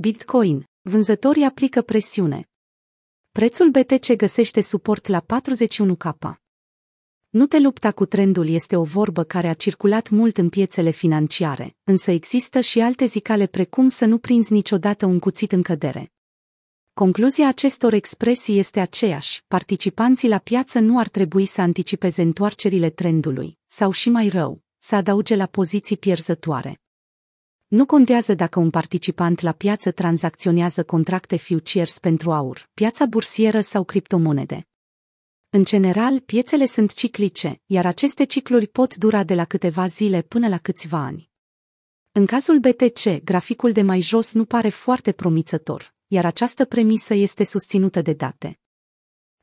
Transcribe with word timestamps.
Bitcoin. 0.00 0.64
Vânzătorii 0.80 1.44
aplică 1.44 1.82
presiune. 1.82 2.48
Prețul 3.30 3.70
BTC 3.70 4.12
găsește 4.16 4.60
suport 4.60 5.06
la 5.06 5.24
41K. 5.24 6.34
Nu 7.28 7.46
te 7.46 7.58
lupta 7.60 7.92
cu 7.92 8.06
trendul 8.06 8.48
este 8.48 8.76
o 8.76 8.82
vorbă 8.82 9.24
care 9.24 9.48
a 9.48 9.54
circulat 9.54 10.08
mult 10.08 10.38
în 10.38 10.48
piețele 10.48 10.90
financiare, 10.90 11.76
însă 11.84 12.10
există 12.10 12.60
și 12.60 12.80
alte 12.80 13.04
zicale 13.04 13.46
precum 13.46 13.88
să 13.88 14.04
nu 14.04 14.18
prinzi 14.18 14.52
niciodată 14.52 15.06
un 15.06 15.18
cuțit 15.18 15.52
în 15.52 15.62
cădere. 15.62 16.12
Concluzia 16.92 17.48
acestor 17.48 17.92
expresii 17.92 18.58
este 18.58 18.80
aceeași, 18.80 19.44
participanții 19.48 20.28
la 20.28 20.38
piață 20.38 20.78
nu 20.78 20.98
ar 20.98 21.08
trebui 21.08 21.46
să 21.46 21.60
anticipeze 21.60 22.22
întoarcerile 22.22 22.90
trendului, 22.90 23.58
sau 23.64 23.90
și 23.90 24.10
mai 24.10 24.28
rău, 24.28 24.62
să 24.78 24.94
adauge 24.94 25.36
la 25.36 25.46
poziții 25.46 25.96
pierzătoare. 25.96 26.80
Nu 27.68 27.86
contează 27.86 28.34
dacă 28.34 28.58
un 28.58 28.70
participant 28.70 29.40
la 29.40 29.52
piață 29.52 29.90
tranzacționează 29.90 30.84
contracte 30.84 31.36
futures 31.36 31.98
pentru 31.98 32.32
aur, 32.32 32.70
piața 32.74 33.06
bursieră 33.06 33.60
sau 33.60 33.84
criptomonede. 33.84 34.66
În 35.50 35.64
general, 35.64 36.20
piețele 36.20 36.66
sunt 36.66 36.94
ciclice, 36.94 37.60
iar 37.66 37.86
aceste 37.86 38.24
cicluri 38.24 38.66
pot 38.66 38.96
dura 38.96 39.24
de 39.24 39.34
la 39.34 39.44
câteva 39.44 39.86
zile 39.86 40.22
până 40.22 40.48
la 40.48 40.58
câțiva 40.58 40.98
ani. 40.98 41.30
În 42.12 42.26
cazul 42.26 42.58
BTC, 42.58 43.24
graficul 43.24 43.72
de 43.72 43.82
mai 43.82 44.00
jos 44.00 44.34
nu 44.34 44.44
pare 44.44 44.68
foarte 44.68 45.12
promițător, 45.12 45.94
iar 46.06 46.24
această 46.24 46.64
premisă 46.64 47.14
este 47.14 47.44
susținută 47.44 48.02
de 48.02 48.12
date. 48.12 48.58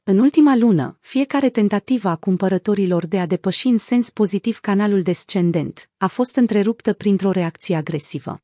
În 0.07 0.19
ultima 0.19 0.55
lună, 0.55 0.97
fiecare 1.01 1.49
tentativă 1.49 2.09
a 2.09 2.15
cumpărătorilor 2.15 3.05
de 3.05 3.19
a 3.19 3.25
depăși 3.25 3.67
în 3.67 3.77
sens 3.77 4.09
pozitiv 4.09 4.59
canalul 4.59 5.01
descendent 5.01 5.89
a 5.97 6.07
fost 6.07 6.35
întreruptă 6.35 6.93
printr-o 6.93 7.31
reacție 7.31 7.75
agresivă. 7.75 8.39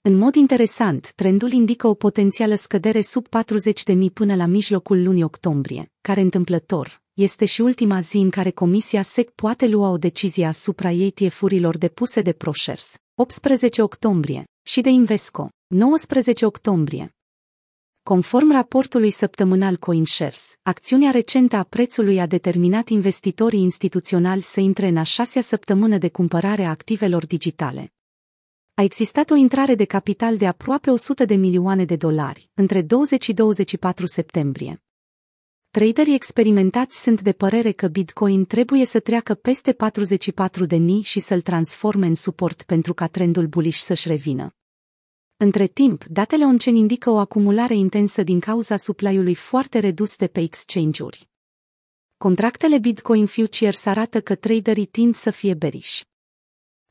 În 0.00 0.16
mod 0.16 0.34
interesant, 0.34 1.12
trendul 1.12 1.52
indică 1.52 1.86
o 1.86 1.94
potențială 1.94 2.54
scădere 2.54 3.00
sub 3.00 3.26
40.000 3.26 4.12
până 4.12 4.34
la 4.34 4.46
mijlocul 4.46 5.02
lunii 5.02 5.22
octombrie, 5.22 5.92
care 6.00 6.20
întâmplător 6.20 7.02
este 7.12 7.44
și 7.44 7.60
ultima 7.60 8.00
zi 8.00 8.16
în 8.16 8.30
care 8.30 8.50
Comisia 8.50 9.02
SEC 9.02 9.30
poate 9.30 9.66
lua 9.66 9.88
o 9.88 9.98
decizie 9.98 10.46
asupra 10.46 10.90
ETF-urilor 10.90 11.78
depuse 11.78 12.20
de 12.20 12.32
ProShares, 12.32 12.96
18 13.14 13.82
octombrie, 13.82 14.44
și 14.62 14.80
de 14.80 14.88
Invesco, 14.88 15.48
19 15.66 16.46
octombrie. 16.46 17.14
Conform 18.04 18.52
raportului 18.52 19.10
săptămânal 19.10 19.76
CoinShares, 19.76 20.58
acțiunea 20.62 21.10
recentă 21.10 21.56
a 21.56 21.62
prețului 21.62 22.20
a 22.20 22.26
determinat 22.26 22.88
investitorii 22.88 23.60
instituționali 23.60 24.42
să 24.42 24.60
intre 24.60 24.86
în 24.86 24.96
a 24.96 25.02
șasea 25.02 25.42
săptămână 25.42 25.98
de 25.98 26.08
cumpărare 26.08 26.64
a 26.64 26.70
activelor 26.70 27.26
digitale. 27.26 27.92
A 28.74 28.82
existat 28.82 29.30
o 29.30 29.34
intrare 29.34 29.74
de 29.74 29.84
capital 29.84 30.36
de 30.36 30.46
aproape 30.46 30.90
100 30.90 31.24
de 31.24 31.34
milioane 31.34 31.84
de 31.84 31.96
dolari 31.96 32.50
între 32.54 32.82
20 32.82 33.22
și 33.22 33.32
24 33.32 34.06
septembrie. 34.06 34.82
Traderii 35.70 36.14
experimentați 36.14 37.02
sunt 37.02 37.20
de 37.20 37.32
părere 37.32 37.72
că 37.72 37.88
Bitcoin 37.88 38.44
trebuie 38.44 38.84
să 38.84 39.00
treacă 39.00 39.34
peste 39.34 39.72
44 39.72 40.64
de 40.64 40.76
mii 40.76 41.02
și 41.02 41.20
să-l 41.20 41.40
transforme 41.40 42.06
în 42.06 42.14
suport 42.14 42.62
pentru 42.62 42.94
ca 42.94 43.06
trendul 43.06 43.46
bullish 43.46 43.78
să-și 43.78 44.08
revină. 44.08 44.56
Între 45.42 45.66
timp, 45.66 46.04
datele 46.04 46.44
onceni 46.44 46.78
indică 46.78 47.10
o 47.10 47.16
acumulare 47.16 47.74
intensă 47.74 48.22
din 48.22 48.40
cauza 48.40 48.76
supply-ului 48.76 49.34
foarte 49.34 49.78
redus 49.78 50.16
de 50.16 50.26
pe 50.26 50.40
exchange-uri. 50.40 51.28
Contractele 52.16 52.78
Bitcoin 52.78 53.26
Futures 53.26 53.86
arată 53.86 54.20
că 54.20 54.34
traderii 54.34 54.86
tind 54.86 55.14
să 55.14 55.30
fie 55.30 55.54
bearish. 55.54 56.00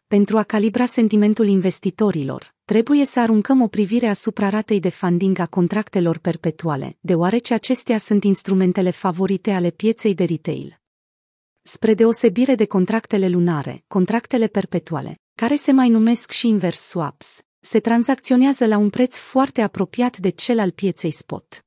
Pentru 0.07 0.37
a 0.37 0.43
calibra 0.43 0.85
sentimentul 0.85 1.47
investitorilor, 1.47 2.55
trebuie 2.65 3.05
să 3.05 3.19
aruncăm 3.19 3.61
o 3.61 3.67
privire 3.67 4.07
asupra 4.07 4.49
ratei 4.49 4.79
de 4.79 4.89
funding 4.89 5.39
a 5.39 5.45
contractelor 5.45 6.17
perpetuale, 6.17 6.97
deoarece 6.99 7.53
acestea 7.53 7.97
sunt 7.97 8.23
instrumentele 8.23 8.89
favorite 8.89 9.51
ale 9.51 9.69
pieței 9.69 10.13
de 10.13 10.23
retail. 10.23 10.79
Spre 11.61 11.93
deosebire 11.93 12.55
de 12.55 12.65
contractele 12.65 13.27
lunare, 13.27 13.83
contractele 13.87 14.47
perpetuale, 14.47 15.19
care 15.35 15.55
se 15.55 15.71
mai 15.71 15.89
numesc 15.89 16.31
și 16.31 16.47
invers 16.47 16.79
swaps, 16.79 17.41
se 17.63 17.79
tranzacționează 17.79 18.65
la 18.65 18.77
un 18.77 18.89
preț 18.89 19.17
foarte 19.17 19.61
apropiat 19.61 20.17
de 20.17 20.29
cel 20.29 20.59
al 20.59 20.71
pieței 20.71 21.11
spot. 21.11 21.65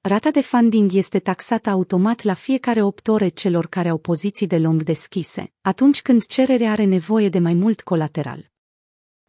Rata 0.00 0.30
de 0.30 0.40
funding 0.40 0.92
este 0.92 1.18
taxată 1.18 1.70
automat 1.70 2.22
la 2.22 2.34
fiecare 2.34 2.82
8 2.82 3.08
ore 3.08 3.28
celor 3.28 3.66
care 3.66 3.88
au 3.88 3.98
poziții 3.98 4.46
de 4.46 4.58
long 4.58 4.82
deschise, 4.82 5.52
atunci 5.60 6.02
când 6.02 6.26
cererea 6.26 6.70
are 6.70 6.84
nevoie 6.84 7.28
de 7.28 7.38
mai 7.38 7.54
mult 7.54 7.80
colateral. 7.80 8.50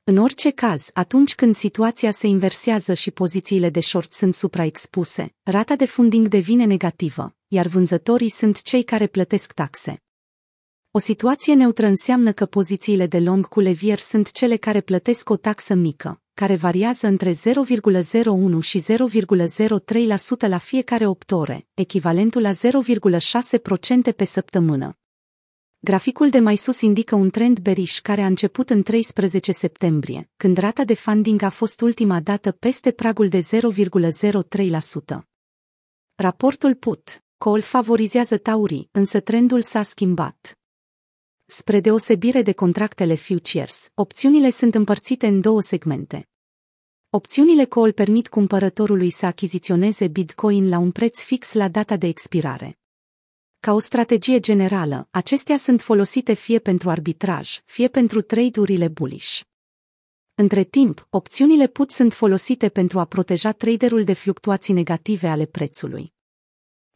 În 0.03 0.17
orice 0.17 0.49
caz, 0.49 0.89
atunci 0.93 1.35
când 1.35 1.55
situația 1.55 2.11
se 2.11 2.27
inversează 2.27 2.93
și 2.93 3.11
pozițiile 3.11 3.69
de 3.69 3.79
short 3.79 4.13
sunt 4.13 4.35
supraexpuse, 4.35 5.35
rata 5.43 5.75
de 5.75 5.85
funding 5.85 6.27
devine 6.27 6.65
negativă, 6.65 7.35
iar 7.47 7.67
vânzătorii 7.67 8.29
sunt 8.29 8.61
cei 8.61 8.83
care 8.83 9.07
plătesc 9.07 9.53
taxe. 9.53 10.01
O 10.93 10.99
situație 10.99 11.53
neutră 11.53 11.85
înseamnă 11.85 12.31
că 12.31 12.45
pozițiile 12.45 13.07
de 13.07 13.19
long 13.19 13.47
cu 13.47 13.59
levier 13.59 13.99
sunt 13.99 14.31
cele 14.31 14.55
care 14.55 14.81
plătesc 14.81 15.29
o 15.29 15.37
taxă 15.37 15.73
mică, 15.73 16.21
care 16.33 16.55
variază 16.55 17.07
între 17.07 17.31
0,01 17.31 17.37
și 18.61 18.83
0,03% 20.43 20.47
la 20.47 20.57
fiecare 20.57 21.05
8 21.05 21.31
ore, 21.31 21.67
echivalentul 21.73 22.41
la 22.41 22.51
0,6% 22.51 24.15
pe 24.15 24.23
săptămână. 24.23 24.97
Graficul 25.79 26.29
de 26.29 26.39
mai 26.39 26.55
sus 26.55 26.81
indică 26.81 27.15
un 27.15 27.29
trend 27.29 27.59
bearish 27.59 27.99
care 27.99 28.21
a 28.21 28.25
început 28.25 28.69
în 28.69 28.83
13 28.83 29.51
septembrie, 29.51 30.29
când 30.37 30.57
rata 30.57 30.83
de 30.83 30.93
funding 30.93 31.41
a 31.41 31.49
fost 31.49 31.81
ultima 31.81 32.19
dată 32.19 32.51
peste 32.51 32.91
pragul 32.91 33.27
de 33.29 33.39
0,03%. 33.39 35.19
Raportul 36.15 36.75
PUT 36.75 37.23
Call 37.37 37.61
favorizează 37.61 38.37
taurii, 38.37 38.89
însă 38.91 39.19
trendul 39.19 39.61
s-a 39.61 39.81
schimbat. 39.81 40.60
Spre 41.53 41.79
deosebire 41.79 42.41
de 42.41 42.53
contractele 42.53 43.15
futures, 43.15 43.91
opțiunile 43.93 44.49
sunt 44.49 44.75
împărțite 44.75 45.27
în 45.27 45.41
două 45.41 45.61
segmente. 45.61 46.29
Opțiunile 47.09 47.65
call 47.65 47.91
permit 47.91 48.27
cumpărătorului 48.27 49.09
să 49.09 49.25
achiziționeze 49.25 50.07
Bitcoin 50.07 50.69
la 50.69 50.77
un 50.77 50.91
preț 50.91 51.21
fix 51.21 51.53
la 51.53 51.67
data 51.67 51.97
de 51.97 52.07
expirare. 52.07 52.79
Ca 53.59 53.73
o 53.73 53.79
strategie 53.79 54.39
generală, 54.39 55.07
acestea 55.09 55.57
sunt 55.57 55.81
folosite 55.81 56.33
fie 56.33 56.59
pentru 56.59 56.89
arbitraj, 56.89 57.61
fie 57.65 57.87
pentru 57.87 58.21
trade-urile 58.21 58.87
bullish. 58.87 59.39
Între 60.35 60.63
timp, 60.63 61.07
opțiunile 61.09 61.67
put 61.67 61.89
sunt 61.89 62.13
folosite 62.13 62.69
pentru 62.69 62.99
a 62.99 63.05
proteja 63.05 63.51
traderul 63.51 64.03
de 64.03 64.13
fluctuații 64.13 64.73
negative 64.73 65.27
ale 65.27 65.45
prețului. 65.45 66.13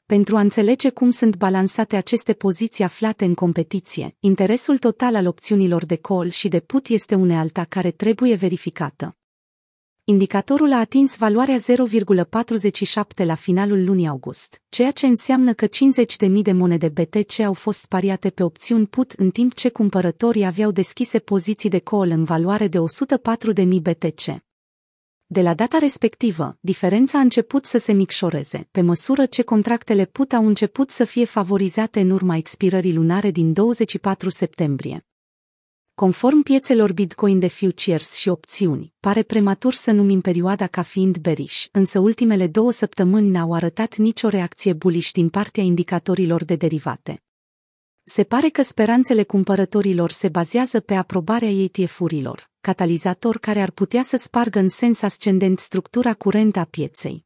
Pentru 0.08 0.38
a 0.38 0.40
înțelege 0.40 0.90
cum 0.90 1.10
sunt 1.10 1.38
balansate 1.38 1.96
aceste 1.96 2.34
poziții 2.34 2.84
aflate 2.84 3.26
în 3.26 3.34
competiție, 3.34 4.16
interesul 4.20 4.78
total 4.78 5.16
al 5.16 5.28
opțiunilor 5.28 5.86
de 5.86 5.96
call 5.96 6.30
și 6.30 6.48
de 6.48 6.60
put 6.60 6.88
este 6.88 7.16
unealta 7.16 7.64
care 7.64 7.92
trebuie 7.92 8.36
verificată. 8.36 9.18
Indicatorul 10.04 10.72
a 10.72 10.80
atins 10.80 11.18
valoarea 11.18 11.58
0,47 11.58 13.26
la 13.26 13.36
finalul 13.36 13.86
lunii 13.86 14.08
august, 14.08 14.62
ceea 14.70 14.92
ce 14.92 15.06
înseamnă 15.06 15.54
că 15.54 15.66
50.000 15.66 16.42
de 16.42 16.52
monede 16.52 16.90
BTC 16.90 17.40
au 17.40 17.54
fost 17.54 17.86
pariate 17.86 18.30
pe 18.30 18.44
opțiuni 18.44 18.88
put 18.88 19.12
în 19.12 19.30
timp 19.30 19.54
ce 19.54 19.70
cumpărătorii 19.70 20.46
aveau 20.46 20.72
deschise 20.72 21.20
poziții 21.20 21.70
de 21.70 21.80
call 21.80 22.10
în 22.10 22.24
valoare 22.24 22.68
de 22.68 22.78
104.000 23.58 23.66
BTC. 23.66 24.45
De 25.28 25.42
la 25.42 25.54
data 25.54 25.78
respectivă, 25.78 26.58
diferența 26.60 27.18
a 27.18 27.22
început 27.22 27.66
să 27.66 27.78
se 27.78 27.92
micșoreze, 27.92 28.68
pe 28.72 28.82
măsură 28.82 29.26
ce 29.26 29.42
contractele 29.42 30.06
put 30.06 30.34
au 30.34 30.48
început 30.48 30.90
să 30.90 31.04
fie 31.04 31.26
favorizate 31.26 32.00
în 32.00 32.10
urma 32.10 32.36
expirării 32.36 32.94
lunare 32.94 33.32
din 33.32 33.54
24 33.54 34.30
septembrie. 34.30 35.06
Conform 35.96 36.42
piețelor 36.42 36.94
Bitcoin 36.94 37.40
de 37.40 37.48
futures 37.48 38.14
și 38.16 38.30
opțiuni, 38.30 38.94
pare 39.00 39.24
prematur 39.24 39.74
să 39.74 39.92
numim 39.92 40.22
perioada 40.22 40.68
ca 40.68 40.82
fiind 40.82 41.18
bearish, 41.18 41.66
însă 41.72 42.00
ultimele 42.00 42.48
două 42.48 42.72
săptămâni 42.72 43.30
n-au 43.30 43.54
arătat 43.54 43.96
nicio 43.96 44.28
reacție 44.28 44.74
bullish 44.74 45.12
din 45.12 45.30
partea 45.30 45.64
indicatorilor 45.64 46.44
de 46.44 46.56
derivate. 46.56 47.24
Se 48.04 48.24
pare 48.24 48.50
că 48.50 48.62
speranțele 48.62 49.24
cumpărătorilor 49.24 50.12
se 50.12 50.30
bazează 50.30 50.80
pe 50.80 50.94
aprobarea 50.94 51.50
ETF-urilor, 51.50 52.50
catalizator 52.66 53.38
care 53.38 53.62
ar 53.62 53.72
putea 53.72 54.02
să 54.04 54.18
spargă 54.18 54.60
în 54.60 54.70
sens 54.70 55.02
ascendent 55.02 55.60
structura 55.60 56.14
curentă 56.14 56.60
a 56.60 56.64
pieței. 56.64 57.25